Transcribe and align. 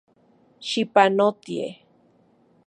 Xipanotie. 0.69 1.67